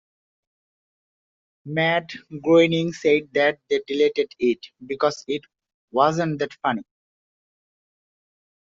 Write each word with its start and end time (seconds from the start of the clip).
Matt 1.63 2.15
Groening 2.41 2.91
said 2.91 3.29
that 3.35 3.59
they 3.69 3.83
deleted 3.85 4.33
it 4.39 4.65
because 4.87 5.23
it 5.27 5.43
"wasn't 5.91 6.39
that 6.39 6.53
funny". 6.63 6.81